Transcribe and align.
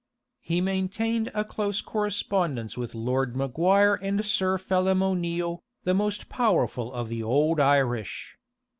He 0.39 0.61
maintained 0.61 1.29
a 1.35 1.45
close 1.45 1.79
correspondence 1.83 2.75
with 2.75 2.95
Lord 2.95 3.35
Maguire 3.35 3.99
and 4.01 4.25
Sir 4.25 4.57
Phelim 4.57 5.03
O'Neale, 5.03 5.61
the 5.83 5.93
most 5.93 6.27
powerful 6.27 6.91
of 6.91 7.07
the 7.07 7.21
old 7.21 7.59
Irish. 7.59 8.35